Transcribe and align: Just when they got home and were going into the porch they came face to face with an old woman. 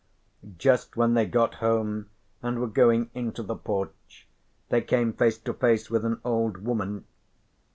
Just 0.57 0.97
when 0.97 1.13
they 1.13 1.27
got 1.27 1.53
home 1.61 2.09
and 2.41 2.57
were 2.57 2.65
going 2.65 3.11
into 3.13 3.43
the 3.43 3.53
porch 3.55 4.25
they 4.69 4.81
came 4.81 5.13
face 5.13 5.37
to 5.37 5.53
face 5.53 5.91
with 5.91 6.03
an 6.05 6.19
old 6.25 6.65
woman. 6.65 7.05